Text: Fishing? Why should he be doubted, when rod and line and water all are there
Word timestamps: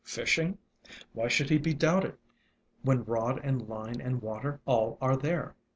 Fishing? 0.03 0.57
Why 1.13 1.27
should 1.27 1.51
he 1.51 1.59
be 1.59 1.75
doubted, 1.75 2.17
when 2.81 3.03
rod 3.03 3.39
and 3.43 3.69
line 3.69 4.01
and 4.01 4.19
water 4.19 4.59
all 4.65 4.97
are 4.99 5.15
there 5.15 5.53